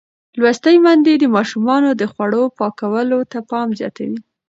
[0.39, 4.19] لوستې میندې د ماشومانو د خوړو پاکولو ته پام زیاتوي.